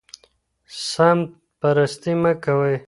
سمت 0.91 1.29
پرستي 1.59 2.13
مه 2.21 2.33
کوئ. 2.43 2.75